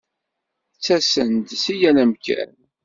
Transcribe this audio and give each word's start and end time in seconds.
Ttasen-d 0.75 1.49
si 1.61 1.73
yal 1.81 1.97
amkan. 2.03 2.51